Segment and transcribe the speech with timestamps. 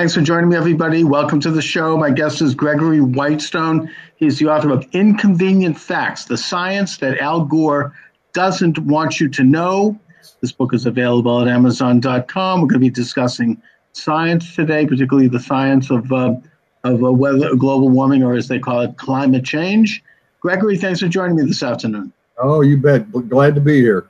[0.00, 1.04] Thanks for joining me, everybody.
[1.04, 1.96] Welcome to the show.
[1.96, 3.88] My guest is Gregory Wrightstone.
[4.16, 7.96] He's the author of Inconvenient Facts The Science That Al Gore
[8.32, 9.96] Doesn't Want You to Know.
[10.40, 12.60] This book is available at Amazon.com.
[12.60, 13.62] We're going to be discussing
[13.92, 16.34] science today, particularly the science of, uh,
[16.82, 20.02] of uh, weather, global warming, or as they call it, climate change.
[20.40, 22.12] Gregory, thanks for joining me this afternoon.
[22.38, 23.12] Oh, you bet.
[23.28, 24.08] Glad to be here.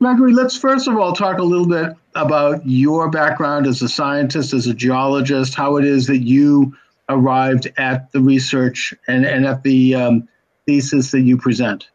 [0.00, 4.52] Gregory, let's first of all talk a little bit about your background as a scientist,
[4.52, 6.74] as a geologist, how it is that you
[7.08, 10.28] arrived at the research and, and at the um,
[10.66, 11.88] thesis that you present.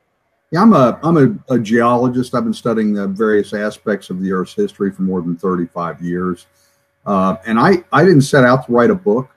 [0.52, 2.36] Yeah, I'm a I'm a, a, geologist.
[2.36, 6.46] I've been studying the various aspects of the Earth's history for more than 35 years,
[7.06, 9.30] uh, and I I didn't set out to write a book.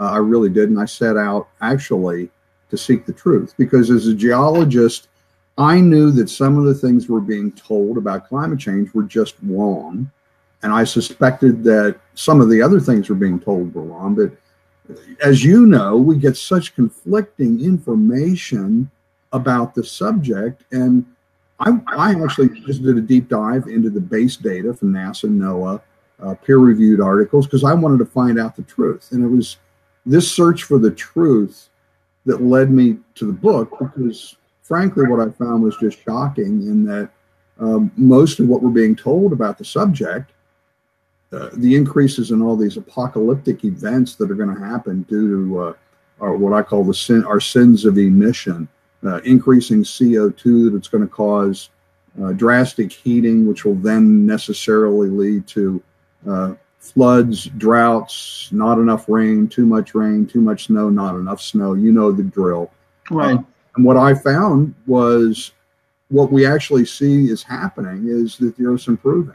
[0.00, 0.78] Uh, I really didn't.
[0.78, 2.30] I set out actually
[2.70, 5.08] to seek the truth because as a geologist,
[5.56, 9.36] I knew that some of the things we're being told about climate change were just
[9.42, 10.10] wrong.
[10.62, 14.14] And I suspected that some of the other things we're being told were wrong.
[14.14, 14.32] But
[15.22, 18.90] as you know, we get such conflicting information
[19.32, 20.64] about the subject.
[20.72, 21.04] And
[21.60, 25.80] I, I actually just did a deep dive into the base data from NASA, NOAA,
[26.20, 29.12] uh, peer reviewed articles, because I wanted to find out the truth.
[29.12, 29.58] And it was
[30.04, 31.68] this search for the truth
[32.26, 34.36] that led me to the book because
[34.68, 37.08] frankly, what I found was just shocking in that
[37.58, 40.32] um, most of what we're being told about the subject,
[41.32, 45.60] uh, the increases in all these apocalyptic events that are going to happen due to
[45.60, 45.72] uh,
[46.20, 48.68] our, what I call the sin, our sins of emission,
[49.04, 51.70] uh, increasing CO2 that's going to cause
[52.22, 55.82] uh, drastic heating, which will then necessarily lead to
[56.28, 61.74] uh, floods, droughts, not enough rain, too much rain, too much snow, not enough snow.
[61.74, 62.70] You know the drill.
[63.10, 63.38] Right.
[63.76, 65.52] And what I found was
[66.08, 69.34] what we actually see is happening is that the Earth's improving,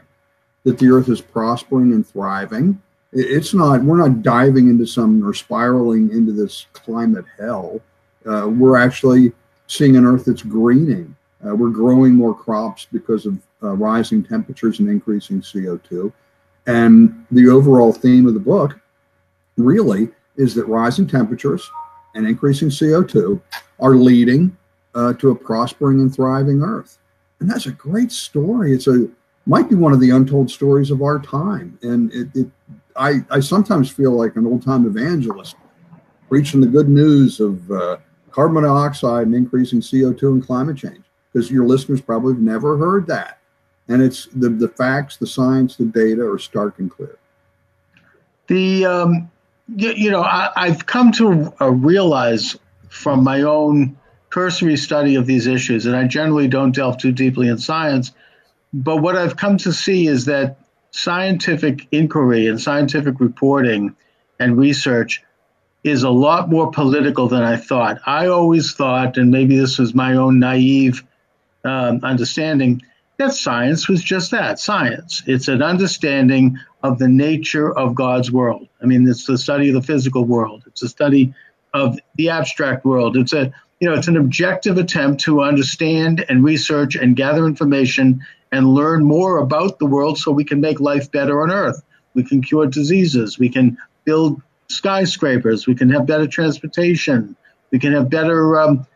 [0.64, 2.80] that the Earth is prospering and thriving.
[3.12, 7.80] It's not, we're not diving into some or spiraling into this climate hell.
[8.26, 9.32] Uh, we're actually
[9.66, 11.14] seeing an Earth that's greening.
[11.46, 16.12] Uh, we're growing more crops because of uh, rising temperatures and increasing CO2.
[16.66, 18.80] And the overall theme of the book
[19.56, 21.70] really is that rising temperatures
[22.14, 23.40] and increasing CO2
[23.80, 24.56] are leading
[24.94, 26.98] uh, to a prospering and thriving Earth.
[27.40, 28.72] And that's a great story.
[28.72, 29.08] It's a
[29.46, 31.78] might be one of the untold stories of our time.
[31.82, 32.46] And it, it
[32.96, 35.56] I, I sometimes feel like an old time evangelist
[36.28, 37.96] preaching the good news of uh,
[38.30, 43.06] carbon dioxide and increasing CO2 and climate change because your listeners probably have never heard
[43.06, 43.38] that.
[43.88, 47.18] And it's the, the facts, the science, the data are stark and clear.
[48.46, 49.30] The um,
[49.74, 52.56] you, you know, I, have come to uh, realize
[52.88, 53.96] from my own
[54.30, 58.12] cursory study of these issues, and I generally don't delve too deeply in science,
[58.74, 60.58] but what I've come to see is that
[60.90, 63.94] scientific inquiry and scientific reporting
[64.40, 65.22] and research
[65.84, 68.00] is a lot more political than I thought.
[68.04, 71.04] I always thought, and maybe this was my own naive
[71.64, 72.82] um, understanding,
[73.18, 75.22] that science was just that science.
[75.26, 78.66] It's an understanding of the nature of God's world.
[78.82, 80.64] I mean, it's the study of the physical world.
[80.66, 81.32] It's a study
[81.72, 83.16] of the abstract world.
[83.16, 88.24] It's a you know, it's an objective attempt to understand and research and gather information
[88.54, 91.82] and learn more about the world so we can make life better on Earth.
[92.14, 93.36] We can cure diseases.
[93.36, 95.66] We can build skyscrapers.
[95.66, 97.34] We can have better transportation.
[97.72, 98.86] We can have better, um,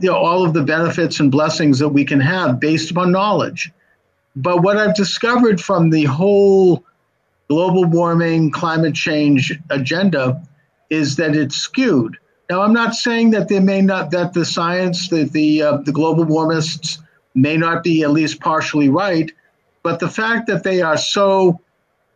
[0.00, 3.70] you know, all of the benefits and blessings that we can have based upon knowledge.
[4.34, 6.84] But what I've discovered from the whole
[7.48, 10.42] global warming, climate change agenda
[10.90, 12.18] is that it's skewed.
[12.50, 15.92] Now, I'm not saying that there may not that the science, that the uh, the
[15.92, 16.98] global warmists
[17.34, 19.30] may not be at least partially right,
[19.82, 21.60] but the fact that they are so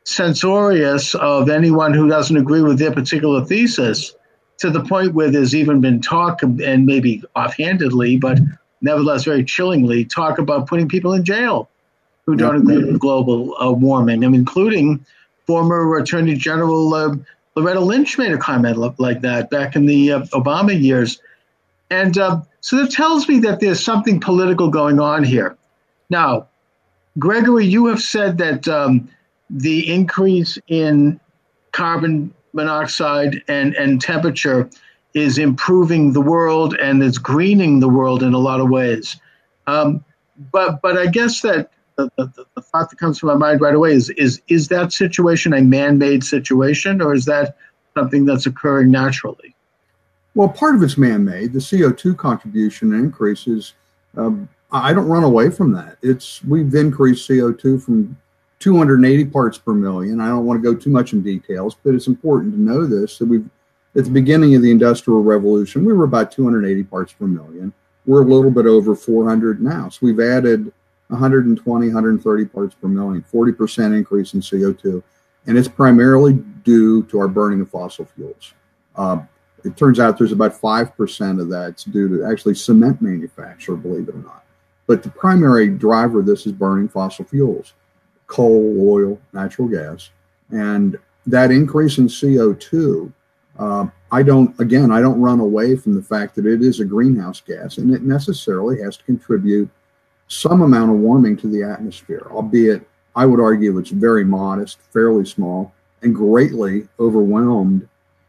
[0.05, 4.15] censorious of anyone who doesn't agree with their particular thesis,
[4.59, 8.39] to the point where there's even been talk and maybe offhandedly, but
[8.81, 11.69] nevertheless very chillingly, talk about putting people in jail
[12.27, 15.05] who don't agree with global uh, warming, I mean, including
[15.47, 17.15] former Attorney General uh,
[17.57, 21.21] Loretta Lynch made a comment like that back in the uh, Obama years.
[21.91, 25.57] And uh, so that tells me that there's something political going on here.
[26.11, 26.49] Now,
[27.19, 29.09] Gregory, you have said that um,
[29.51, 31.19] the increase in
[31.73, 34.69] carbon monoxide and, and temperature
[35.15, 39.17] is improving the world and is greening the world in a lot of ways.
[39.67, 40.05] Um,
[40.53, 43.75] but but I guess that the, the, the, thought that comes to my mind right
[43.75, 47.57] away is is is that situation a man-made situation or is that
[47.95, 49.55] something that's occurring naturally?
[50.39, 51.53] Well, part of it's man-made.
[51.53, 53.75] The CO2 contribution increases.
[54.17, 55.99] Um, I don't run away from that.
[56.01, 58.17] It's we've increased CO2 from
[58.61, 60.21] 280 parts per million.
[60.21, 63.19] I don't want to go too much in details, but it's important to know this
[63.19, 63.51] that we've
[63.97, 67.73] at the beginning of the Industrial Revolution, we were about 280 parts per million.
[68.07, 69.89] We're a little bit over 400 now.
[69.89, 70.73] So we've added
[71.09, 75.03] 120, 130 parts per million, 40% increase in CO2.
[75.49, 78.55] And it's primarily due to our burning of fossil fuels.
[78.95, 79.23] Uh,
[79.65, 84.15] it turns out there's about 5% of that's due to actually cement manufacture, believe it
[84.15, 84.45] or not.
[84.87, 87.75] But the primary driver of this is burning fossil fuels
[88.27, 90.11] coal, oil, natural gas.
[90.51, 93.11] And that increase in CO2
[93.59, 96.85] uh, I don't, again, I don't run away from the fact that it is a
[96.85, 99.69] greenhouse gas and it necessarily has to contribute
[100.29, 105.25] some amount of warming to the atmosphere, albeit I would argue it's very modest, fairly
[105.25, 105.73] small,
[106.03, 107.89] and greatly overwhelmed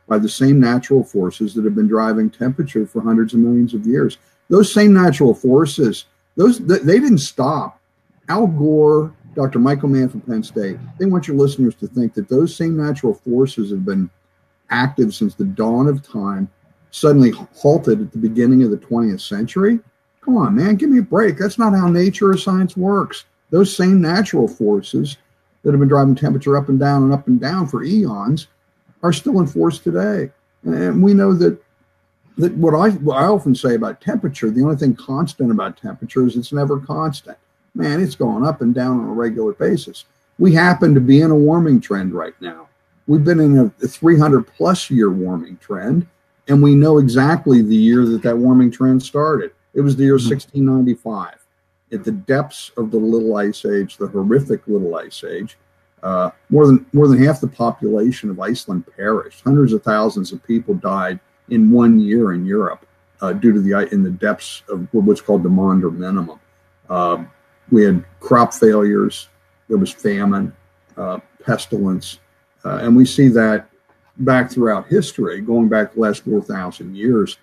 [0.10, 3.86] by the same natural forces that have been driving temperature for hundreds of millions of
[3.86, 4.18] years.
[4.50, 7.80] Those same natural forces, those they didn't stop.
[8.28, 9.60] Al Gore, Dr.
[9.60, 13.14] Michael Mann from Penn State, they want your listeners to think that those same natural
[13.14, 14.10] forces have been
[14.72, 16.50] active since the dawn of time,
[16.92, 19.80] suddenly halted at the beginning of the 20th century?
[20.22, 21.38] Come on, man, give me a break.
[21.38, 23.26] That's not how nature or science works.
[23.52, 25.18] Those same natural forces
[25.64, 28.48] that have been driving temperature up and down and up and down for eons
[29.02, 30.32] are still in force today.
[30.64, 31.62] And we know that
[32.38, 36.26] that what I what I often say about temperature, the only thing constant about temperature
[36.26, 37.38] is it's never constant.
[37.76, 40.06] Man, it's going up and down on a regular basis.
[40.38, 42.68] We happen to be in a warming trend right now.
[43.08, 46.08] We've been in a 300 plus year warming trend,
[46.48, 49.52] and we know exactly the year that that warming trend started.
[49.74, 51.28] It was the year 1695.
[51.28, 51.36] Mm-hmm.
[51.96, 55.58] At the depths of the Little Ice Age, the horrific Little Ice Age,
[56.04, 59.42] uh, more than more than half the population of Iceland perished.
[59.44, 61.20] Hundreds of thousands of people died
[61.50, 62.86] in one year in Europe
[63.22, 66.40] uh, due to the in the depths of what's called the Maunder minimum.
[66.90, 67.24] Uh,
[67.72, 69.30] we had crop failures.
[69.68, 70.56] There was famine,
[70.98, 72.20] uh, pestilence,
[72.66, 73.70] uh, and we see that
[74.18, 77.38] back throughout history, going back the last 4,000 years.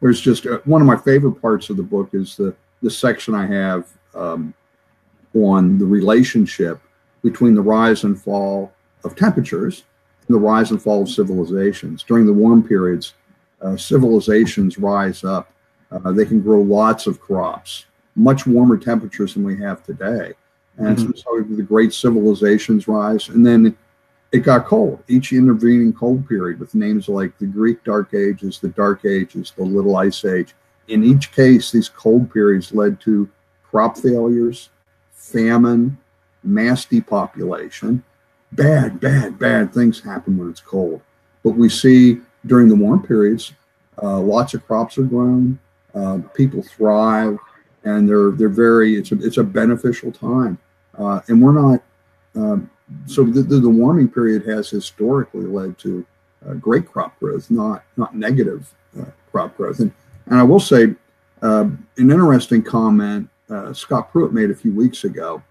[0.00, 3.34] There's just uh, one of my favorite parts of the book is the, the section
[3.34, 4.54] I have um,
[5.34, 6.80] on the relationship
[7.22, 8.72] between the rise and fall
[9.04, 9.84] of temperatures
[10.26, 12.02] and the rise and fall of civilizations.
[12.02, 13.14] During the warm periods,
[13.60, 15.52] uh, civilizations rise up.
[15.90, 20.32] Uh, they can grow lots of crops, much warmer temperatures than we have today.
[20.78, 21.10] And mm-hmm.
[21.14, 23.28] so the great civilizations rise.
[23.28, 23.76] And then
[24.32, 25.02] it got cold.
[25.08, 29.64] Each intervening cold period with names like the Greek Dark Ages, the Dark Ages, the
[29.64, 30.54] Little Ice Age.
[30.88, 33.28] In each case, these cold periods led to
[33.64, 34.70] crop failures,
[35.12, 35.98] famine,
[36.42, 38.02] mass depopulation.
[38.52, 41.00] Bad, bad, bad things happen when it's cold.
[41.44, 43.52] But we see during the warm periods,
[44.02, 45.58] uh, lots of crops are grown,
[45.94, 47.38] uh, people thrive,
[47.84, 50.58] and they're they're very it's a it's a beneficial time.
[50.98, 51.82] Uh, and we're not
[52.34, 52.70] um,
[53.06, 56.04] so the, the, warming period has historically led to
[56.46, 59.78] uh, great crop growth, not not negative uh, crop growth.
[59.80, 59.92] And
[60.26, 60.94] and I will say
[61.42, 65.42] uh, an interesting comment uh, Scott Pruitt made a few weeks ago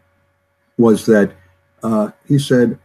[0.79, 1.31] was that
[1.83, 2.79] uh, he said,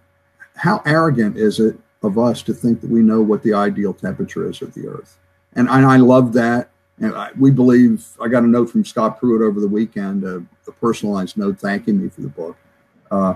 [0.57, 4.49] "How arrogant is it of us to think that we know what the ideal temperature
[4.51, 5.17] is of the Earth?"
[5.55, 6.69] And, and I love that.
[7.01, 10.45] And I, we believe I got a note from Scott Pruitt over the weekend, a,
[10.69, 12.57] a personalized note thanking me for the book.
[13.11, 13.35] Uh,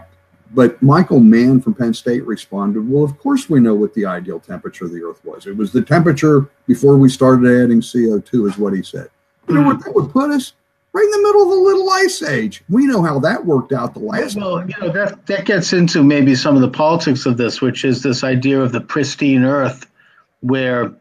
[0.53, 4.41] but Michael Mann from Penn State responded, Well, of course we know what the ideal
[4.41, 5.47] temperature of the Earth was.
[5.47, 9.09] It was the temperature before we started adding CO2, is what he said.
[9.49, 10.55] You know what that would put us?
[10.99, 12.65] Right in the middle of the little ice age.
[12.69, 16.03] We know how that worked out the last Well, you know, that, that gets into
[16.03, 19.87] maybe some of the politics of this, which is this idea of the pristine Earth
[20.41, 20.93] where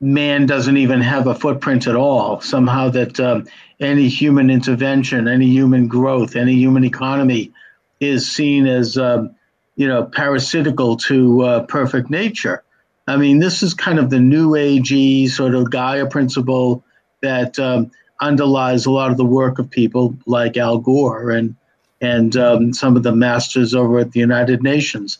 [0.00, 2.40] man doesn't even have a footprint at all.
[2.40, 3.46] Somehow that um,
[3.78, 7.52] any human intervention, any human growth, any human economy
[8.00, 9.34] is seen as um,
[9.76, 12.64] you know parasitical to uh, perfect nature.
[13.06, 16.84] I mean, this is kind of the new agey sort of Gaia principle
[17.20, 17.90] that um,
[18.22, 21.56] underlies a lot of the work of people like Al Gore and
[22.00, 25.18] and um, some of the masters over at the United Nations.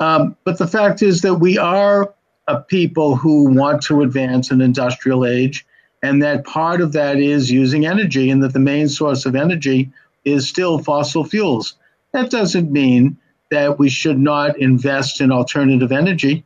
[0.00, 2.12] Um, but the fact is that we are
[2.48, 5.64] a people who want to advance an industrial age,
[6.02, 9.92] and that part of that is using energy, and that the main source of energy
[10.24, 11.74] is still fossil fuels.
[12.12, 13.18] That doesn't mean
[13.50, 16.44] that we should not invest in alternative energy.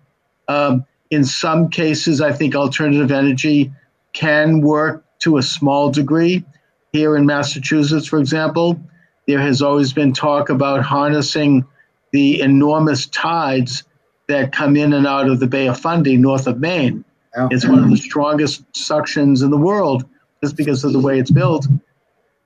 [0.49, 3.73] Um, in some cases, I think alternative energy
[4.13, 6.45] can work to a small degree.
[6.93, 8.81] Here in Massachusetts, for example,
[9.27, 11.65] there has always been talk about harnessing
[12.13, 13.85] the enormous tides
[14.29, 17.05] that come in and out of the Bay of Fundy north of Maine.
[17.51, 20.05] It's one of the strongest suctions in the world
[20.43, 21.67] just because of the way it's built.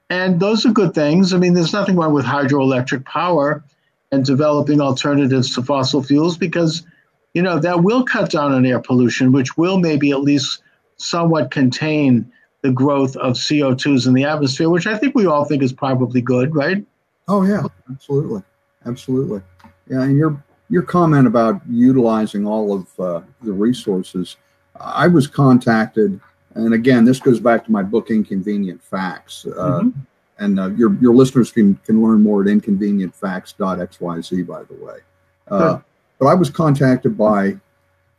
[0.09, 1.35] And those are good things.
[1.35, 3.65] I mean, there's nothing wrong with hydroelectric power.
[4.13, 6.87] and developing alternatives to fossil fuels because,
[7.35, 10.63] you know, that will cut down on air pollution, which will maybe at least
[10.97, 12.33] somewhat contain
[12.67, 16.21] the growth of CO2s in the atmosphere, which I think we all think is probably
[16.21, 16.85] good, right?
[17.29, 18.43] Oh yeah, absolutely,
[18.85, 19.41] absolutely.
[19.89, 24.37] Yeah, and your your comment about utilizing all of uh, the resources,
[24.81, 26.21] I was contacted,
[26.55, 29.47] and again, this goes back to my book, Inconvenient Facts.
[29.47, 29.91] Uh, mm-hmm.
[30.39, 34.47] And uh, your your listeners can can learn more at inconvenientfacts.xyz.
[34.47, 34.99] By the way,
[35.49, 35.79] uh,
[36.19, 37.59] but I was contacted by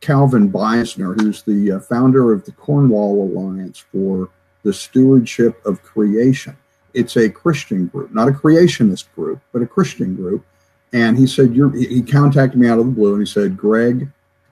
[0.00, 4.30] Calvin Beisner, who's the uh, founder of the Cornwall Alliance for
[4.68, 6.54] the Stewardship of Creation.
[6.92, 10.44] It's a Christian group, not a creationist group, but a Christian group.
[10.92, 14.10] And he said, he contacted me out of the blue and he said, Greg,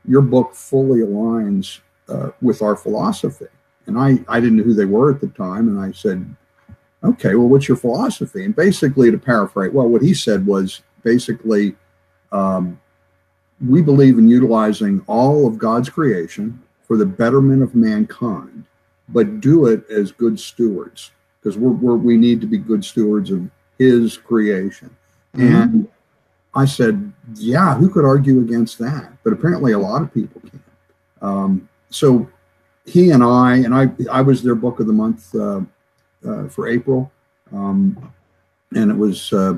[0.09, 3.45] your book fully aligns uh, with our philosophy.
[3.85, 5.69] And I, I didn't know who they were at the time.
[5.69, 6.35] And I said,
[7.05, 8.43] Okay, well, what's your philosophy?
[8.43, 11.77] And basically, to paraphrase, well, what he said was basically,
[12.33, 12.81] um,
[13.65, 18.65] we believe in utilizing all of God's creation for the betterment of mankind,
[19.09, 21.11] but do it as good stewards
[21.41, 23.49] because we're, we're, we need to be good stewards of
[23.79, 24.95] His creation.
[25.35, 25.55] Mm-hmm.
[25.55, 25.89] And
[26.55, 29.13] I said, yeah, who could argue against that?
[29.23, 30.63] But apparently, a lot of people can.
[31.23, 32.29] Um, so
[32.85, 35.61] he and I, and I, I was their book of the month uh,
[36.27, 37.13] uh, for April,
[37.53, 38.13] um,
[38.75, 39.55] and it was uh,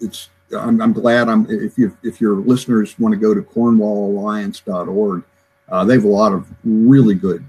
[0.00, 5.24] it's I'm, I'm, glad I'm if you if your listeners want to go to cornwallalliance.org,
[5.68, 7.44] uh, they have a lot of really good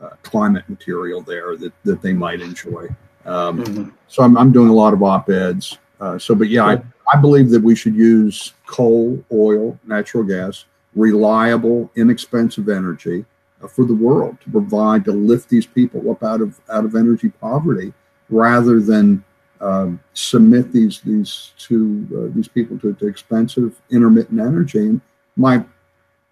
[0.00, 2.88] uh, climate material there that that they might enjoy.
[3.24, 3.88] Um, mm-hmm.
[4.08, 5.78] So I'm, I'm doing a lot of op eds.
[6.00, 10.66] Uh, so, but yeah, I, I believe that we should use coal, oil, natural gas,
[10.94, 13.24] reliable, inexpensive energy
[13.62, 16.94] uh, for the world to provide to lift these people up out of out of
[16.94, 17.92] energy poverty,
[18.28, 19.24] rather than
[19.60, 24.80] um, submit these these to uh, these people to, to, expensive intermittent energy.
[24.80, 25.00] And
[25.36, 25.64] my,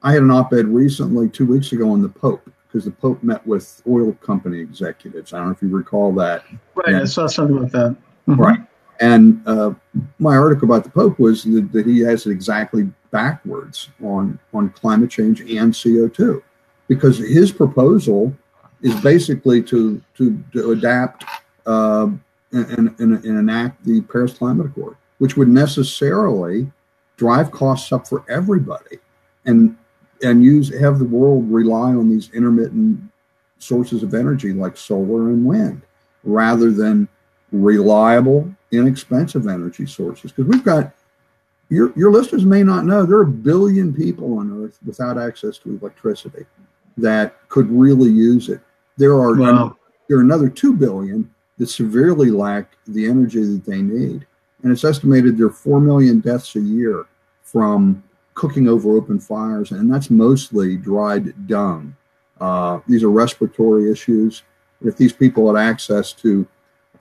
[0.02, 3.46] I had an op-ed recently two weeks ago on the Pope because the Pope met
[3.46, 5.32] with oil company executives.
[5.32, 6.44] I don't know if you recall that.
[6.74, 7.96] Right, and, I saw something like that.
[8.26, 8.34] Mm-hmm.
[8.34, 8.58] Right,
[8.98, 9.74] and uh,
[10.18, 14.70] my article about the Pope was that, that he has it exactly backwards on on
[14.70, 16.42] climate change and CO two,
[16.88, 18.34] because his proposal
[18.82, 21.24] is basically to to, to adapt.
[21.64, 22.08] Uh,
[22.52, 26.70] and, and, and enact the Paris Climate Accord, which would necessarily
[27.16, 28.98] drive costs up for everybody,
[29.44, 29.76] and
[30.22, 33.00] and use have the world rely on these intermittent
[33.58, 35.82] sources of energy like solar and wind,
[36.22, 37.08] rather than
[37.52, 40.32] reliable, inexpensive energy sources.
[40.32, 40.92] Because we've got
[41.68, 45.58] your your listeners may not know there are a billion people on Earth without access
[45.58, 46.44] to electricity
[46.96, 48.60] that could really use it.
[48.96, 49.76] There are wow.
[50.08, 54.26] there are another two billion that severely lack the energy that they need.
[54.62, 57.06] And it's estimated there are 4 million deaths a year
[57.42, 58.02] from
[58.34, 61.96] cooking over open fires, and that's mostly dried dung.
[62.40, 64.42] Uh, these are respiratory issues.
[64.84, 66.46] If these people had access to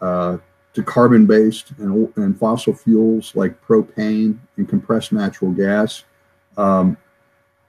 [0.01, 0.37] uh,
[0.73, 6.03] to carbon-based and, and, fossil fuels like propane and compressed natural gas,
[6.57, 6.97] um,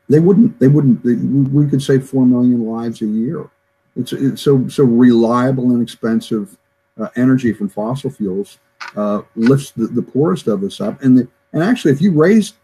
[0.09, 0.59] they wouldn't.
[0.59, 1.03] They wouldn't.
[1.05, 3.49] They, we could save four million lives a year.
[3.97, 6.57] It's, it's so so reliable and expensive
[7.01, 8.59] uh, energy from fossil fuels
[8.97, 11.01] uh, lifts the, the, poorest of us up.
[11.03, 12.55] And the, and actually, if you raise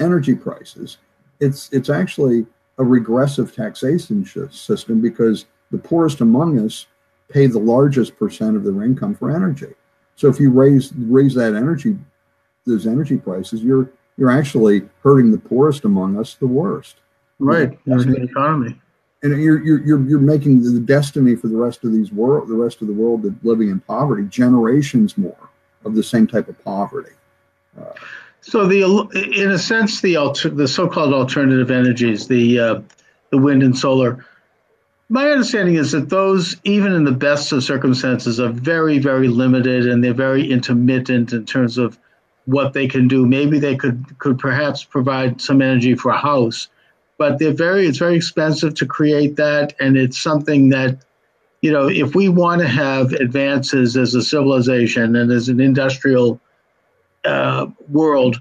[0.00, 0.98] energy prices,
[1.40, 2.46] it's it's actually
[2.78, 6.86] a regressive taxation system because the poorest among us
[7.28, 9.72] pay the largest percent of their income for energy.
[10.14, 11.98] So if you raise raise that energy,
[12.66, 16.96] those energy prices, you're you're actually hurting the poorest among us the worst.
[17.38, 18.80] Right, in the economy
[19.22, 22.54] and you're you're you're, you're making the destiny for the rest of these world the
[22.54, 25.50] rest of the world that living in poverty generations more
[25.84, 27.12] of the same type of poverty
[27.80, 27.92] uh,
[28.46, 28.82] so the
[29.34, 32.80] in a sense the alter, the so-called alternative energies the uh,
[33.30, 34.24] the wind and solar
[35.08, 39.86] my understanding is that those even in the best of circumstances are very very limited
[39.86, 41.98] and they're very intermittent in terms of
[42.44, 43.26] what they can do.
[43.26, 46.68] Maybe they could could perhaps provide some energy for a house
[47.18, 50.98] but they're very it's very expensive to create that and it's something that
[51.62, 56.40] you know if we want to have advances as a civilization and as an industrial
[57.26, 58.40] uh, world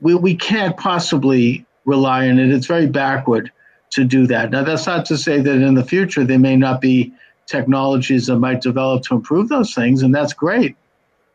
[0.00, 2.50] we, we can't possibly rely on it.
[2.50, 3.50] It's very backward
[3.90, 4.50] to do that.
[4.50, 7.14] Now that's not to say that in the future there may not be
[7.46, 10.76] technologies that might develop to improve those things and that's great.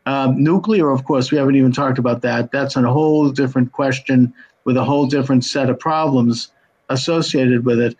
[0.04, 2.50] Um, nuclear of course we haven't even talked about that.
[2.50, 4.34] That's a whole different question
[4.64, 6.52] with a whole different set of problems
[6.88, 7.96] associated with it.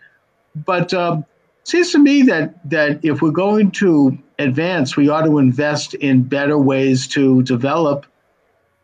[0.55, 1.25] But um,
[1.61, 5.95] it seems to me that that if we're going to advance, we ought to invest
[5.95, 8.05] in better ways to develop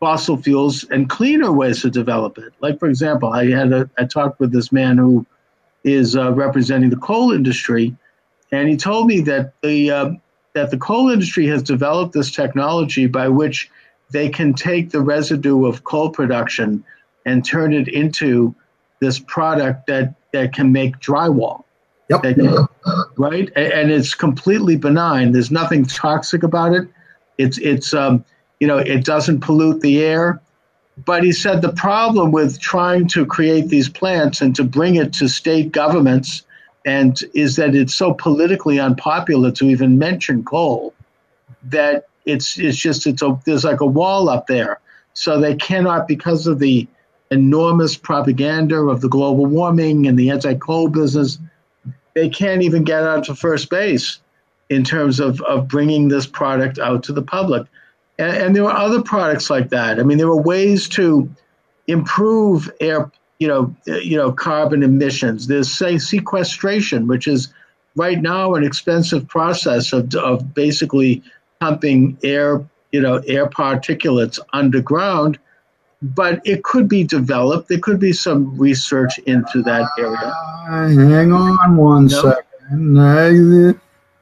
[0.00, 2.52] fossil fuels and cleaner ways to develop it.
[2.60, 5.26] Like, for example, I had a, I talked with this man who
[5.84, 7.94] is uh, representing the coal industry,
[8.50, 10.10] and he told me that the uh,
[10.54, 13.70] that the coal industry has developed this technology by which
[14.10, 16.82] they can take the residue of coal production
[17.24, 18.54] and turn it into
[19.00, 21.64] this product that, that can make drywall.
[22.08, 22.22] Yep.
[22.22, 22.66] Can,
[23.16, 23.48] right?
[23.54, 25.30] And it's completely benign.
[25.30, 26.88] There's nothing toxic about it.
[27.38, 28.24] It's it's um,
[28.60, 30.40] you know it doesn't pollute the air.
[31.02, 35.14] But he said the problem with trying to create these plants and to bring it
[35.14, 36.42] to state governments
[36.84, 40.94] and is that it's so politically unpopular to even mention coal
[41.64, 44.80] that it's it's just it's a, there's like a wall up there.
[45.14, 46.86] So they cannot because of the
[47.30, 51.38] enormous propaganda of the global warming and the anti-coal business,
[52.14, 54.18] they can't even get out to first base
[54.68, 57.66] in terms of, of bringing this product out to the public.
[58.20, 59.98] And, and there were other products like that.
[59.98, 61.28] I mean, there were ways to
[61.86, 65.46] improve air, you know, you know, carbon emissions.
[65.46, 67.52] There's say sequestration, which is
[67.96, 71.22] right now an expensive process of, of basically
[71.60, 75.38] pumping air, you know, air particulates underground,
[76.02, 77.68] but it could be developed.
[77.68, 80.32] There could be some research into that area.
[80.68, 82.98] Uh, hang on one second.
[82.98, 83.72] Uh,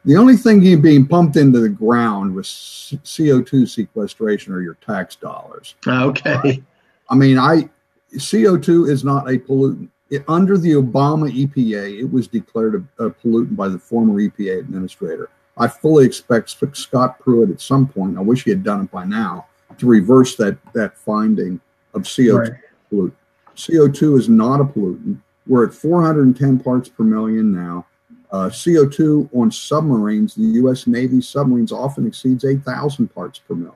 [0.09, 5.75] the only thing being pumped into the ground with CO2 sequestration are your tax dollars.
[5.87, 6.63] Okay.
[7.11, 7.69] I mean, I
[8.15, 9.91] CO2 is not a pollutant.
[10.09, 14.61] It, under the Obama EPA, it was declared a, a pollutant by the former EPA
[14.61, 15.29] administrator.
[15.59, 19.05] I fully expect Scott Pruitt at some point, I wish he had done it by
[19.05, 19.47] now,
[19.77, 21.61] to reverse that, that finding
[21.93, 22.53] of CO2 right.
[22.91, 23.13] pollutant.
[23.57, 25.21] CO2 is not a pollutant.
[25.47, 27.85] We're at 410 parts per million now.
[28.31, 30.87] Uh, CO2 on submarines, the U.S.
[30.87, 33.75] Navy submarines often exceeds 8,000 parts per million.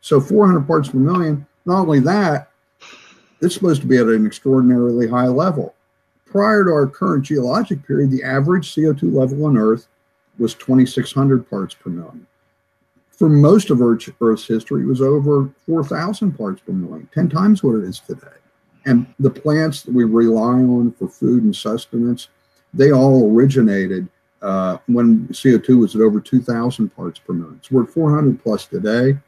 [0.00, 2.50] So 400 parts per million, not only that,
[3.40, 5.74] it's supposed to be at an extraordinarily high level.
[6.24, 9.88] Prior to our current geologic period, the average CO2 level on Earth
[10.38, 12.26] was 2,600 parts per million.
[13.10, 17.76] For most of Earth's history, it was over 4,000 parts per million, 10 times what
[17.76, 18.26] it is today.
[18.86, 22.28] And the plants that we rely on for food and sustenance,
[22.74, 24.08] they all originated
[24.40, 27.60] uh, when CO2 was at over 2,000 parts per million.
[27.62, 29.18] So we're at 400 plus today.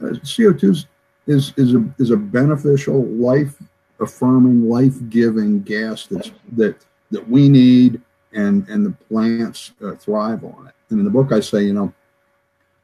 [0.00, 0.86] Uh, CO2
[1.26, 3.54] is, is, a, is a beneficial, life
[4.00, 6.76] affirming, life giving gas that's, that,
[7.10, 8.00] that we need
[8.34, 10.74] and and the plants uh, thrive on it.
[10.90, 11.92] And in the book, I say, you know,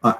[0.02, 0.14] uh,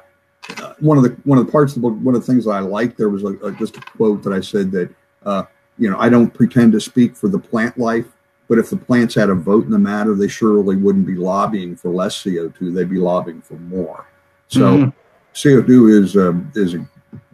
[0.81, 2.53] one of the one of the parts of the book, one of the things that
[2.53, 5.45] I liked, there was a, a, just a quote that I said that, uh,
[5.79, 8.07] you know, I don't pretend to speak for the plant life,
[8.49, 11.77] but if the plants had a vote in the matter, they surely wouldn't be lobbying
[11.77, 14.07] for less CO2; they'd be lobbying for more.
[14.49, 14.91] So, mm-hmm.
[15.35, 16.77] CO2 is um, is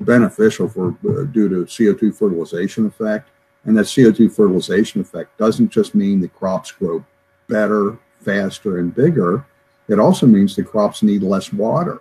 [0.00, 3.30] beneficial for uh, due to CO2 fertilization effect.
[3.66, 7.04] And that CO2 fertilization effect doesn't just mean the crops grow
[7.48, 9.46] better, faster, and bigger,
[9.88, 12.00] it also means the crops need less water.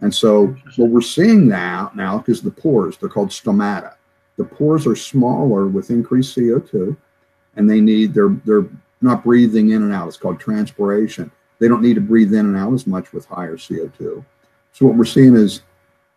[0.00, 3.94] And so what we're seeing now now is the pores, they're called stomata.
[4.36, 6.96] The pores are smaller with increased CO2,
[7.56, 8.66] and they need they're they're
[9.00, 10.08] not breathing in and out.
[10.08, 11.30] It's called transpiration.
[11.58, 14.24] They don't need to breathe in and out as much with higher CO2.
[14.72, 15.62] So what we're seeing is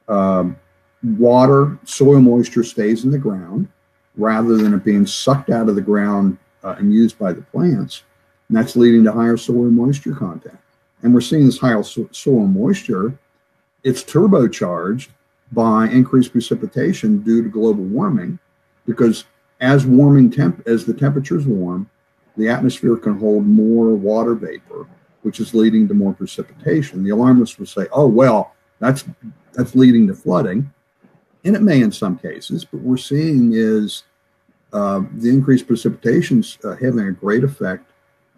[0.08, 0.58] um,
[1.04, 3.68] water, soil moisture stays in the ground
[4.18, 8.04] rather than it being sucked out of the ground uh, and used by the plants.
[8.48, 10.58] And that's leading to higher soil moisture content.
[11.02, 13.18] And we're seeing this higher soil moisture.
[13.84, 15.10] It's turbocharged
[15.52, 18.40] by increased precipitation due to global warming,
[18.86, 19.26] because
[19.60, 21.90] as warming temp as the temperatures warm,
[22.38, 24.88] the atmosphere can hold more water vapor,
[25.22, 27.04] which is leading to more precipitation.
[27.04, 29.06] The alarmists will say, "Oh well, that's
[29.54, 30.72] that's leading to flooding,"
[31.44, 32.66] and it may in some cases.
[32.66, 34.04] But we're seeing is
[34.74, 37.90] uh, the increased precipitations uh, having a great effect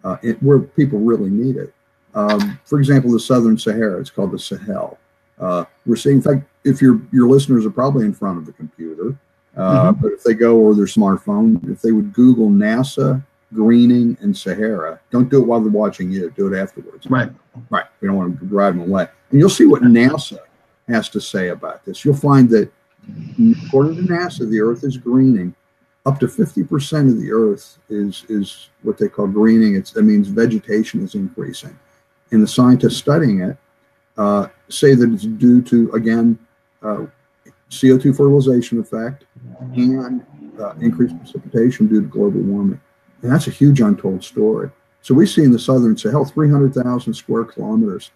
[0.04, 1.74] uh, it, where people really need it.
[2.14, 4.98] Um, for example, the Southern Sahara, it's called the Sahel.
[5.38, 8.52] Uh, we're seeing, in fact, if your your listeners are probably in front of the
[8.52, 9.16] computer,
[9.56, 10.02] uh, mm-hmm.
[10.02, 13.22] but if they go or their smartphone, if they would Google NASA
[13.54, 16.30] greening and Sahara, don't do it while they're watching you.
[16.36, 17.06] Do it afterwards.
[17.08, 17.30] Right.
[17.70, 17.86] Right.
[18.00, 19.08] We don't want to drive them away.
[19.30, 20.38] And you'll see what NASA
[20.86, 22.04] has to say about this.
[22.04, 22.70] You'll find that,
[23.66, 25.54] according to NASA, the Earth is greening
[26.08, 29.76] up to 50% of the earth is is what they call greening.
[29.76, 31.78] It's, that means vegetation is increasing.
[32.30, 33.56] And the scientists studying it
[34.16, 36.38] uh, say that it's due to, again,
[36.82, 37.04] uh,
[37.70, 39.24] CO2 fertilization effect
[39.74, 40.24] and
[40.58, 42.80] uh, increased precipitation due to global warming.
[43.22, 44.70] And that's a huge untold story.
[45.02, 48.10] So we see in the southern Sahel, 300,000 square kilometers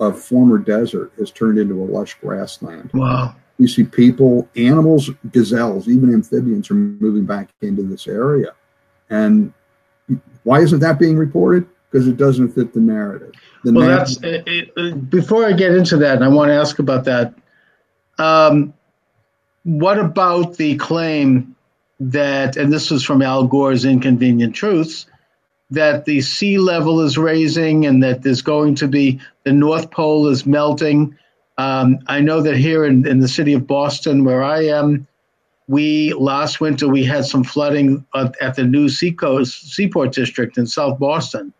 [0.00, 2.90] of former desert has turned into a lush grassland.
[2.92, 3.36] Wow.
[3.58, 8.52] You see people, animals, gazelles, even amphibians are moving back into this area.
[9.10, 9.52] And
[10.42, 11.66] why isn't that being reported?
[11.90, 13.32] Because it doesn't fit the narrative.
[13.62, 16.54] The well, narrative- that's it, it, before I get into that, and I want to
[16.54, 17.34] ask about that.
[18.18, 18.74] Um,
[19.64, 21.56] what about the claim
[21.98, 25.06] that, and this was from Al Gore's Inconvenient Truths,
[25.70, 30.28] that the sea level is raising and that there's going to be the North Pole
[30.28, 31.18] is melting.
[31.56, 35.06] Um, I know that here in, in the city of Boston, where I am,
[35.66, 40.66] we last winter we had some flooding at, at the new Seacoast Seaport District in
[40.66, 41.54] South Boston,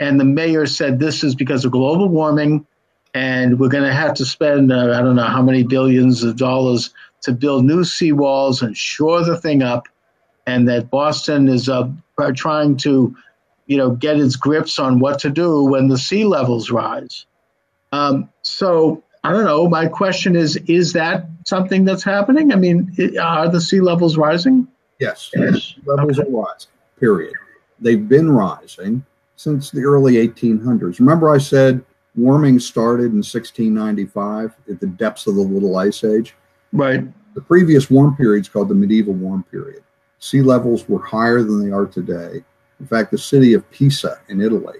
[0.00, 2.66] and the mayor said this is because of global warming,
[3.14, 6.36] and we're going to have to spend uh, I don't know how many billions of
[6.36, 6.92] dollars
[7.26, 9.88] to build new seawalls and shore the thing up,
[10.46, 11.88] and that Boston is uh,
[12.34, 13.14] trying to,
[13.66, 17.26] you know, get its grips on what to do when the sea levels rise.
[17.92, 19.68] Um, so I don't know.
[19.68, 22.52] My question is: Is that something that's happening?
[22.52, 24.68] I mean, it, are the sea levels rising?
[24.98, 25.74] Yes, yes.
[25.84, 26.28] levels okay.
[26.28, 26.70] are rising.
[26.98, 27.34] Period.
[27.80, 30.98] They've been rising since the early 1800s.
[30.98, 31.84] Remember, I said
[32.14, 36.34] warming started in 1695 at the depths of the Little Ice Age.
[36.76, 37.04] Right.
[37.34, 39.82] The previous warm period is called the medieval warm period.
[40.18, 42.44] Sea levels were higher than they are today.
[42.80, 44.78] In fact, the city of Pisa in Italy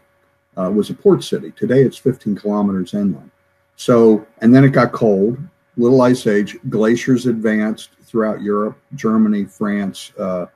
[0.57, 1.53] uh, was a port city.
[1.53, 3.31] Today, it's 15 kilometers inland.
[3.77, 5.39] So, and then it got cold,
[5.77, 10.13] little ice age, glaciers advanced throughout Europe, Germany, France.
[10.19, 10.47] Uh,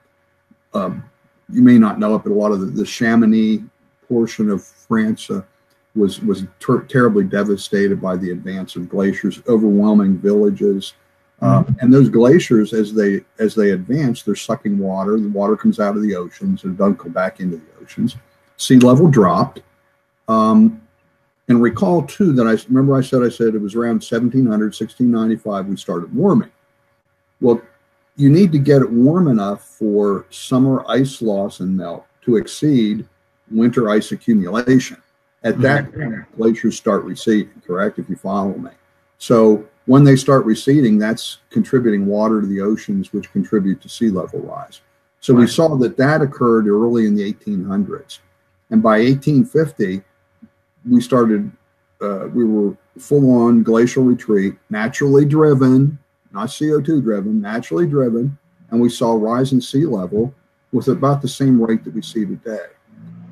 [0.75, 1.05] um,
[1.53, 3.63] you may not know it, but a lot of the, the Chamonix
[4.09, 5.43] portion of France uh,
[5.95, 10.95] was was ter- terribly devastated by the advance of glaciers, overwhelming villages.
[11.43, 15.19] Um, and those glaciers, as they as they advance, they're sucking water.
[15.19, 18.17] The water comes out of the oceans and don't go back into the oceans.
[18.59, 19.63] Sea level dropped.
[20.29, 20.83] Um,
[21.49, 25.67] and recall too that I remember I said I said it was around 1700, 1695
[25.67, 26.51] we started warming.
[27.41, 27.61] Well,
[28.17, 33.07] you need to get it warm enough for summer ice loss and melt to exceed
[33.51, 34.99] winter ice accumulation.
[35.43, 36.37] At that point, mm-hmm.
[36.37, 37.99] glaciers start receding, correct?
[37.99, 38.71] If you follow me.
[39.17, 44.09] So when they start receding, that's contributing water to the oceans, which contribute to sea
[44.09, 44.83] level rise.
[45.19, 45.41] So right.
[45.41, 48.21] we saw that that occurred early in the 1800s.
[48.71, 50.01] And by 1850,
[50.89, 51.51] we started,
[52.01, 55.99] uh, we were full on glacial retreat, naturally driven,
[56.31, 58.39] not CO2 driven, naturally driven.
[58.71, 60.33] And we saw rising sea level
[60.71, 62.67] with about the same rate that we see today.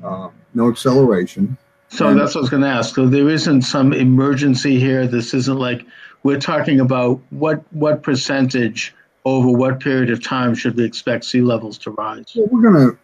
[0.03, 1.57] Uh, no acceleration.
[1.87, 2.95] So and, that's what I was going to ask.
[2.95, 5.07] So there isn't some emergency here.
[5.07, 5.85] This isn't like
[6.23, 8.93] we're talking about what what percentage
[9.25, 12.33] over what period of time should we expect sea levels to rise?
[12.35, 12.97] Well, we're to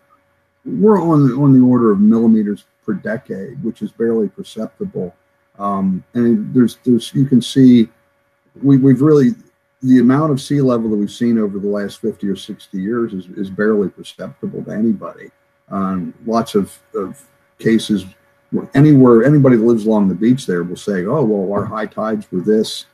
[0.65, 5.15] we're on on the order of millimeters per decade, which is barely perceptible.
[5.57, 7.87] Um, and there's there's you can see
[8.61, 9.31] we, we've really
[9.81, 13.13] the amount of sea level that we've seen over the last 50 or 60 years
[13.13, 15.29] is, is barely perceptible to anybody.
[15.69, 17.23] Um, lots of, of
[17.59, 18.05] cases
[18.73, 22.31] anywhere anybody that lives along the beach there will say, "Oh, well, our high tides
[22.31, 22.85] were this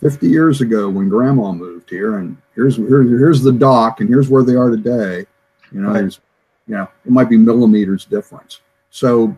[0.00, 4.28] 50 years ago when Grandma moved here, and here's here, here's the dock, and here's
[4.28, 5.26] where they are today."
[5.72, 6.00] You know, right.
[6.00, 6.20] there's
[6.68, 8.60] you know, it might be millimeters difference.
[8.90, 9.34] So,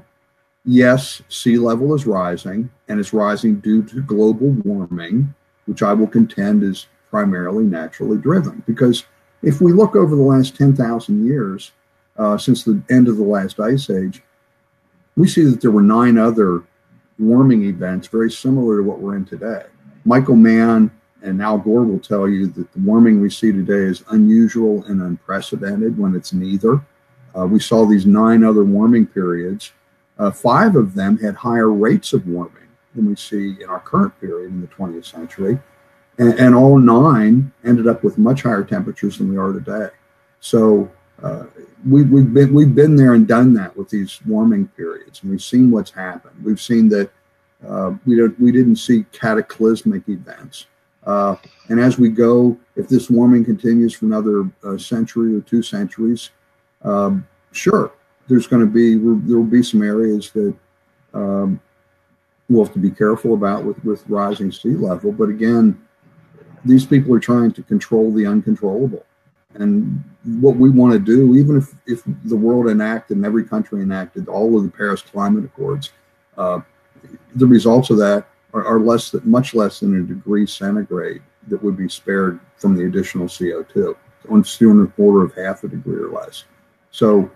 [0.65, 5.33] yes, sea level is rising, and it's rising due to global warming,
[5.67, 8.63] which I will contend is primarily naturally driven.
[8.67, 9.05] Because
[9.43, 11.73] if we look over the last 10,000 years,
[12.19, 14.23] uh, since the end of the last ice age,
[15.17, 16.65] we see that there were nine other
[17.19, 19.65] warming events very similar to what we're in today.
[20.05, 20.91] Michael Mann
[21.23, 25.03] and Al Gore will tell you that the warming we see today is unusual and
[25.03, 26.81] unprecedented when it's neither.
[27.39, 29.73] Uh, we saw these nine other warming periods.
[30.19, 32.57] Uh, five of them had higher rates of warming
[32.95, 35.59] than we see in our current period in the 20th century.
[36.19, 39.89] And, and all nine ended up with much higher temperatures than we are today.
[40.41, 40.91] So
[41.23, 41.45] uh,
[41.89, 45.43] we, we've been we've been there and done that with these warming periods, and we've
[45.43, 46.35] seen what's happened.
[46.43, 47.11] We've seen that
[47.67, 50.67] uh, we don't we didn't see cataclysmic events,
[51.05, 51.37] uh,
[51.69, 56.31] and as we go, if this warming continues for another uh, century or two centuries,
[56.83, 57.93] um, sure,
[58.29, 60.55] there's going to be there will be some areas that
[61.15, 61.61] um,
[62.49, 65.13] we'll have to be careful about with with rising sea level.
[65.13, 65.81] But again,
[66.65, 69.05] these people are trying to control the uncontrollable
[69.55, 73.83] and what we want to do, even if, if the world enacted and every country
[73.83, 75.91] enacted all of the Paris Climate Accords,
[76.39, 76.61] uh,
[77.35, 81.63] the results of that are, are, less than, much less than a degree centigrade that
[81.63, 83.97] would be spared from the additional CO2.
[84.29, 86.45] On still the order of half a degree or less.
[86.91, 87.31] So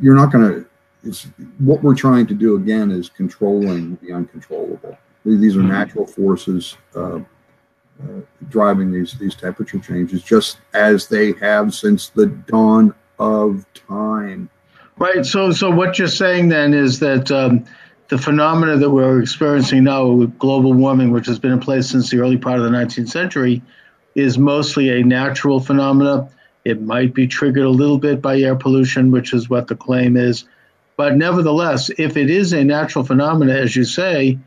[0.00, 0.66] you're not going to.
[1.04, 4.98] It's what we're trying to do again is controlling the uncontrollable.
[5.24, 5.68] These are mm-hmm.
[5.68, 6.76] natural forces.
[6.94, 7.20] Uh,
[8.02, 14.48] uh, driving these these temperature changes, just as they have since the dawn of time.
[14.98, 15.24] Right.
[15.24, 17.64] So, so what you're saying then is that um,
[18.08, 22.18] the phenomena that we're experiencing now, global warming, which has been in place since the
[22.18, 23.62] early part of the 19th century,
[24.14, 26.28] is mostly a natural phenomena.
[26.64, 30.16] It might be triggered a little bit by air pollution, which is what the claim
[30.16, 30.44] is.
[30.96, 34.38] But nevertheless, if it is a natural phenomena, as you say,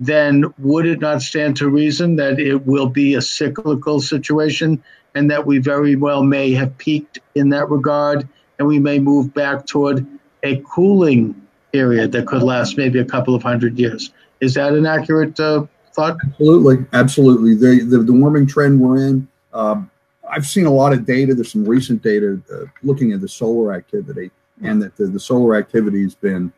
[0.00, 4.82] then would it not stand to reason that it will be a cyclical situation
[5.14, 9.32] and that we very well may have peaked in that regard and we may move
[9.32, 10.04] back toward
[10.42, 11.43] a cooling
[11.74, 14.12] period that could last maybe a couple of hundred years?
[14.40, 16.16] Is that an accurate uh, thought?
[16.24, 17.54] Absolutely, absolutely.
[17.54, 19.26] The, the, the warming trend we're in.
[19.52, 19.90] Um,
[20.30, 21.34] I've seen a lot of data.
[21.34, 24.30] There's some recent data uh, looking at the solar activity,
[24.62, 26.52] and that the, the solar activity has been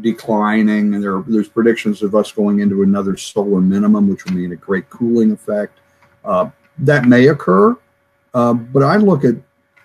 [0.00, 4.52] declining, and there, there's predictions of us going into another solar minimum, which will mean
[4.52, 5.78] a great cooling effect.
[6.24, 7.76] Uh, that may occur,
[8.34, 9.34] uh, but I look at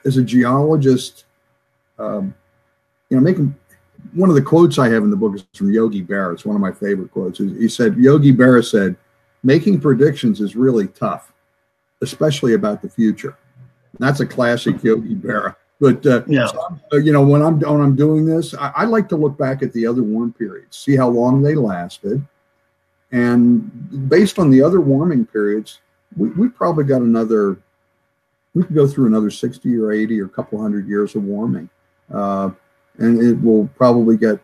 [0.05, 1.25] as a geologist,
[1.97, 2.35] um,
[3.09, 3.55] you know, making
[4.13, 6.33] one of the quotes I have in the book is from Yogi Berra.
[6.33, 7.39] It's one of my favorite quotes.
[7.39, 8.95] He said, Yogi Berra said,
[9.43, 11.31] making predictions is really tough,
[12.01, 13.37] especially about the future.
[13.99, 15.55] that's a classic Yogi Berra.
[15.79, 16.47] But uh, yeah.
[16.47, 19.37] So, uh, you know, when I'm when I'm doing this, I, I, like to look
[19.37, 22.25] back at the other warm periods, see how long they lasted,
[23.11, 25.81] and based on the other warming periods,
[26.15, 27.57] we, we probably got another.
[28.53, 31.69] We could go through another sixty or eighty or a couple hundred years of warming,
[32.13, 32.51] uh,
[32.97, 34.39] and it will probably get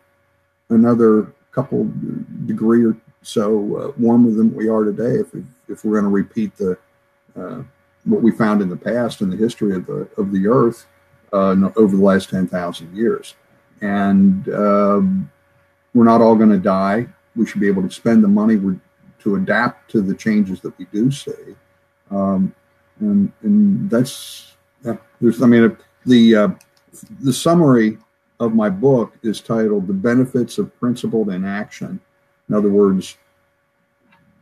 [0.68, 1.90] another couple
[2.46, 6.10] degree or so uh, warmer than we are today if we, if we're going to
[6.10, 6.76] repeat the
[7.36, 7.62] uh,
[8.04, 10.86] what we found in the past in the history of the of the Earth
[11.32, 13.34] uh, over the last 10,000 years.
[13.80, 15.30] And um,
[15.94, 17.06] we're not all going to die.
[17.34, 18.56] We should be able to spend the money
[19.20, 21.56] to adapt to the changes that we do see.
[22.10, 22.54] Um,
[23.00, 24.54] and, and that's,
[25.20, 26.48] there's, I mean, the, uh,
[27.20, 27.98] the summary
[28.42, 32.00] of my book is titled The Benefits of Principled Inaction.
[32.48, 33.16] In other words,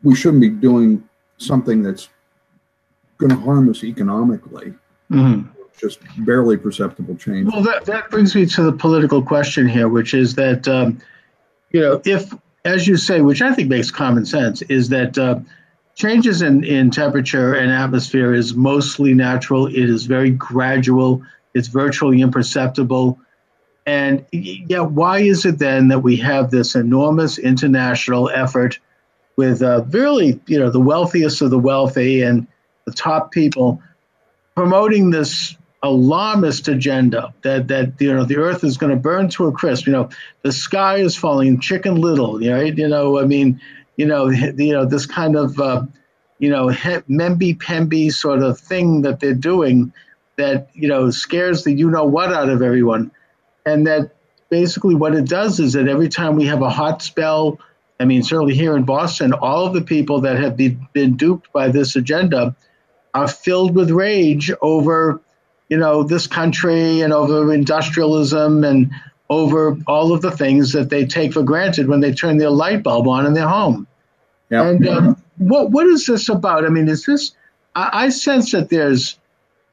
[0.02, 2.08] we shouldn't be doing something that's
[3.18, 4.74] going to harm us economically.
[5.10, 5.48] Mm-hmm
[5.80, 7.50] just barely perceptible change.
[7.50, 11.00] Well, that, that brings me to the political question here, which is that, um,
[11.70, 12.32] you know, if,
[12.64, 15.40] as you say, which I think makes common sense, is that uh,
[15.94, 21.22] changes in, in temperature and atmosphere is mostly natural, it is very gradual,
[21.54, 23.18] it's virtually imperceptible.
[23.86, 28.78] And yeah, why is it then that we have this enormous international effort
[29.36, 32.46] with uh, really, you know, the wealthiest of the wealthy and
[32.84, 33.82] the top people
[34.54, 39.46] promoting this alarmist agenda that that you know the earth is going to burn to
[39.46, 39.86] a crisp?
[39.86, 40.10] You know
[40.42, 42.76] the sky is falling chicken little right?
[42.76, 43.60] You know i mean
[43.96, 45.84] you know you know this kind of uh,
[46.38, 49.92] you know memby pemby sort of thing that they're doing
[50.36, 53.10] that you know scares the you know what out of everyone
[53.66, 54.12] and that
[54.48, 57.58] basically what it does is that every time we have a hot spell
[57.98, 61.52] i mean certainly here in boston all of the people that have been, been duped
[61.52, 62.54] by this agenda
[63.14, 65.20] are filled with rage over
[65.70, 68.90] you know, this country and over industrialism and
[69.30, 72.82] over all of the things that they take for granted when they turn their light
[72.82, 73.86] bulb on in their home.
[74.50, 74.66] Yep.
[74.66, 76.64] And um, what what is this about?
[76.64, 77.32] I mean, is this?
[77.76, 79.16] I, I sense that there's,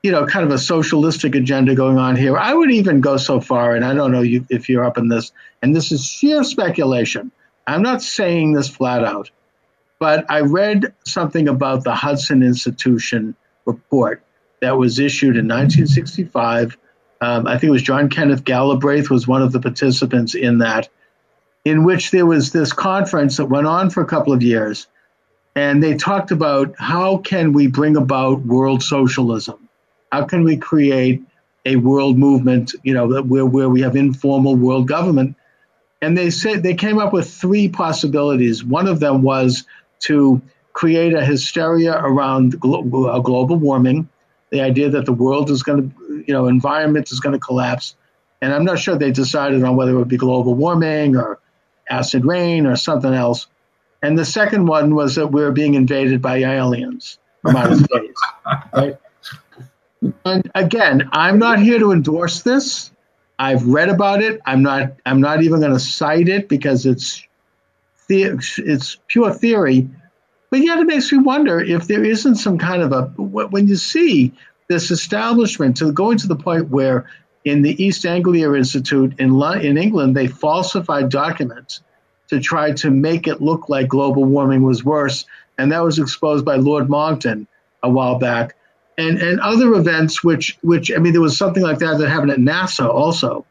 [0.03, 2.37] you know, kind of a socialistic agenda going on here.
[2.37, 5.07] I would even go so far, and I don't know you, if you're up in
[5.07, 5.31] this,
[5.61, 7.31] and this is sheer speculation.
[7.65, 9.29] I'm not saying this flat out,
[9.99, 14.23] but I read something about the Hudson Institution report
[14.61, 16.77] that was issued in 1965.
[17.19, 20.89] Um, I think it was John Kenneth Galbraith was one of the participants in that,
[21.65, 24.87] in which there was this conference that went on for a couple of years,
[25.55, 29.66] and they talked about how can we bring about world socialism,
[30.11, 31.21] how can we create
[31.65, 35.35] a world movement, you know, where where we have informal world government,
[36.01, 38.63] and they said they came up with three possibilities.
[38.63, 39.65] One of them was
[40.01, 40.41] to
[40.73, 42.83] create a hysteria around glo-
[43.21, 44.07] global warming
[44.49, 47.95] the idea that the world is going to, you know, environment is going to collapse.
[48.41, 51.39] And I'm not sure they decided on whether it would be global warming or
[51.89, 53.47] acid rain or something else.
[54.01, 58.21] And the second one was that we are being invaded by aliens from outer space.
[58.73, 58.97] Right?
[60.25, 62.91] And again, I'm not here to endorse this.
[63.39, 64.41] I've read about it.
[64.45, 64.93] I'm not.
[65.05, 67.23] I'm not even going to cite it because it's
[68.07, 69.89] the, it's pure theory.
[70.49, 73.75] But yet it makes me wonder if there isn't some kind of a, when you
[73.75, 74.33] see
[74.69, 77.09] this establishment to going to the point where
[77.43, 81.81] in the East Anglia Institute in, in England, they falsified documents
[82.29, 85.25] to try to make it look like global warming was worse
[85.57, 87.47] and that was exposed by Lord Monckton
[87.83, 88.55] a while back,
[88.97, 92.31] and and other events which which I mean there was something like that that happened
[92.31, 93.45] at NASA also,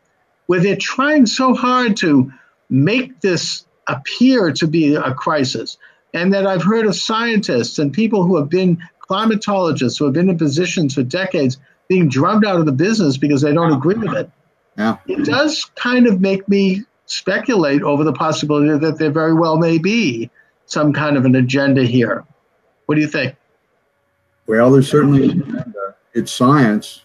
[0.46, 2.32] where they're trying so hard to
[2.68, 5.78] make this appear to be a crisis,
[6.12, 8.78] and that I've heard of scientists and people who have been
[9.09, 13.42] climatologists who have been in positions for decades being drummed out of the business because
[13.42, 14.30] they don't agree with it.
[14.76, 14.96] Yeah.
[15.06, 19.78] It does kind of make me speculate over the possibility that there very well may
[19.78, 20.30] be
[20.66, 22.24] some kind of an agenda here.
[22.87, 23.37] What do you think?
[24.46, 25.96] Well, there's certainly an agenda.
[26.14, 27.02] It's science,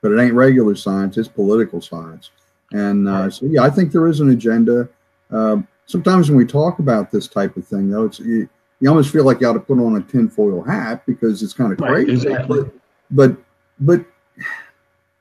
[0.00, 1.16] but it ain't regular science.
[1.16, 2.30] It's political science.
[2.72, 4.88] And uh, so, yeah, I think there is an agenda.
[5.30, 8.48] Uh, sometimes when we talk about this type of thing, though, it's you,
[8.80, 11.72] you almost feel like you ought to put on a tinfoil hat because it's kind
[11.72, 12.12] of Right, crazy.
[12.12, 12.62] exactly.
[13.10, 13.36] But,
[13.80, 14.04] but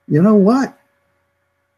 [0.08, 0.78] you know what?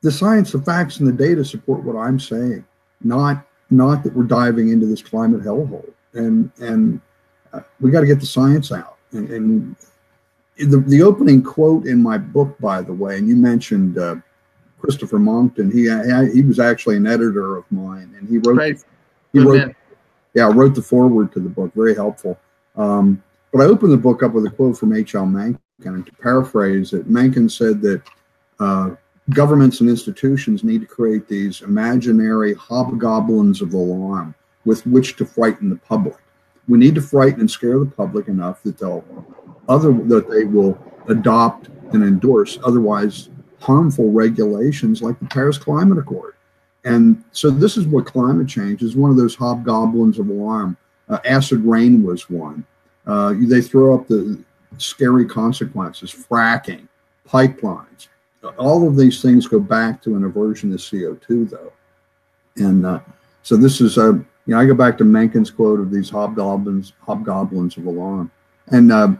[0.02, 2.65] The science, the facts, and the data support what I'm saying.
[3.04, 5.91] Not not that we're diving into this climate hellhole.
[6.13, 7.00] And and
[7.54, 8.92] uh, we got to get the science out.
[9.13, 9.76] And, and
[10.58, 14.15] the the opening quote in my book, by the way, and you mentioned uh,
[14.80, 15.71] Christopher Monckton.
[15.71, 15.84] He
[16.34, 18.78] he was actually an editor of mine, and he wrote Right.
[19.32, 19.76] he Good wrote man.
[20.34, 22.38] yeah, I wrote the foreword to the book, very helpful.
[22.76, 23.21] Um,
[23.52, 25.26] but I opened the book up with a quote from H.L.
[25.28, 28.02] Mencken, and to paraphrase it, Mencken said that
[28.60, 28.91] uh,
[29.30, 34.34] governments and institutions need to create these imaginary hobgoblins of alarm
[34.65, 36.15] with which to frighten the public.
[36.67, 39.04] We need to frighten and scare the public enough that they'll
[39.69, 46.36] other that they will adopt and endorse otherwise harmful regulations like the Paris Climate Accord.
[46.86, 50.76] And so this is what climate change is one of those hobgoblins of alarm.
[51.08, 52.65] Uh, acid rain was one.
[53.06, 54.43] Uh, they throw up the
[54.78, 56.88] scary consequences, fracking,
[57.28, 58.08] pipelines.
[58.58, 61.71] All of these things go back to an aversion to CO2, though.
[62.58, 62.99] And uh,
[63.43, 66.93] so this is a, you know, I go back to Mencken's quote of these hobgoblins,
[67.01, 68.29] hobgoblins of alarm.
[68.67, 69.13] And uh,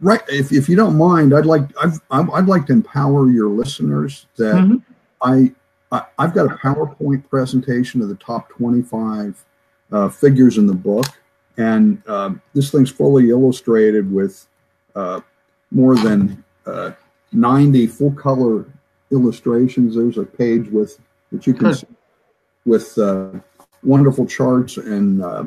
[0.00, 4.26] right, if, if you don't mind, I'd like I've, I'd like to empower your listeners
[4.36, 4.82] that Mhm.
[5.22, 5.52] I
[5.92, 9.44] I- I've got a PowerPoint presentation of the top 25
[9.92, 11.06] uh, figures in the book,
[11.56, 14.46] and um, this thing's fully illustrated with
[14.96, 15.20] uh,
[15.70, 16.90] more than uh,
[17.32, 18.64] 90 full color
[19.12, 19.94] illustrations.
[19.94, 20.98] There's a page with
[21.30, 21.86] that you can see
[22.64, 23.30] with uh,
[23.84, 25.44] wonderful charts and uh,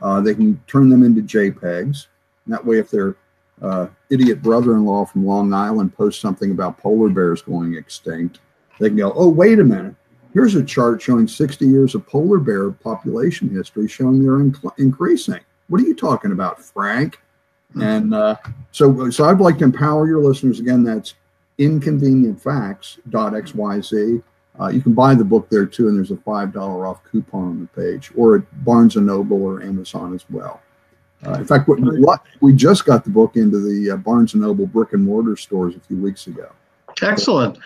[0.00, 2.06] Uh, they can turn them into JPEGs.
[2.44, 3.16] And that way, if their
[3.62, 8.40] uh, idiot brother-in-law from Long Island posts something about polar bears going extinct,
[8.78, 9.94] they can go, "Oh, wait a minute!
[10.34, 15.40] Here's a chart showing 60 years of polar bear population history, showing they're inc- increasing.
[15.72, 17.18] What are you talking about, Frank?"
[17.80, 18.36] And uh,
[18.72, 20.84] so, so I'd like to empower your listeners again.
[20.84, 21.14] That's
[21.58, 24.22] inconvenientfacts.xyz.
[24.60, 27.44] Uh, you can buy the book there too, and there's a five dollar off coupon
[27.44, 30.60] on the page, or at Barnes and Noble or Amazon as well.
[31.26, 31.70] Uh, in fact,
[32.40, 35.74] we just got the book into the uh, Barnes and Noble brick and mortar stores
[35.74, 36.52] a few weeks ago.
[37.00, 37.56] Excellent.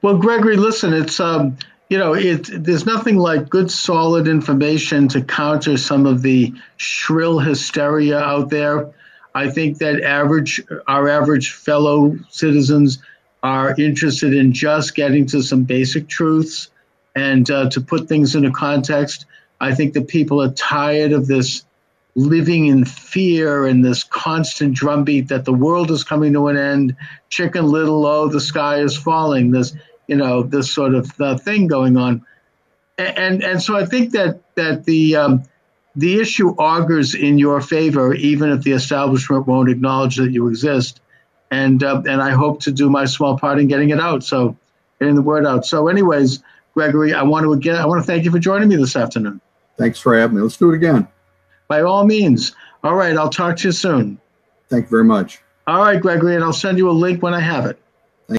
[0.00, 1.56] Well, Gregory, listen, it's um,
[1.88, 7.38] you know, it there's nothing like good, solid information to counter some of the shrill
[7.38, 8.90] hysteria out there.
[9.34, 12.98] I think that average, our average fellow citizens
[13.42, 16.68] are interested in just getting to some basic truths
[17.14, 19.26] and uh, to put things into context.
[19.60, 21.64] I think that people are tired of this
[22.14, 26.96] living in fear and this constant drumbeat that the world is coming to an end,
[27.30, 29.74] chicken little, oh, the sky is falling, this,
[30.06, 32.24] you know, this sort of uh, thing going on.
[32.98, 35.42] And, and, and so I think that, that the, um,
[35.94, 41.00] the issue augurs in your favor, even if the establishment won't acknowledge that you exist.
[41.50, 44.24] And, uh, and I hope to do my small part in getting it out.
[44.24, 44.56] So
[44.98, 45.66] getting the word out.
[45.66, 46.42] So anyways,
[46.74, 49.40] Gregory, I want to again, I want to thank you for joining me this afternoon.
[49.76, 50.42] Thanks for having me.
[50.42, 51.08] Let's do it again.
[51.68, 52.54] By all means.
[52.82, 53.16] All right.
[53.16, 54.20] I'll talk to you soon.
[54.68, 55.40] Thank you very much.
[55.66, 57.78] All right, Gregory, and I'll send you a link when I have it.